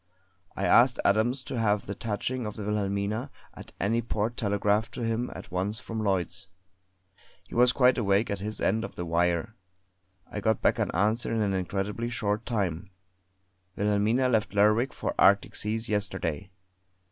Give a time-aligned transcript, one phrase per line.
[0.55, 5.03] I asked Adams to have the touching of the Wilhelmina at any port telegraphed to
[5.03, 6.47] him at once from Lloyds.
[7.43, 9.53] He was quite awake at his end of the wire;
[10.25, 12.89] I got back an answer in an incredibly short time:
[13.75, 16.49] "Wilhelmina left Lerwick for Arctic seas yesterday."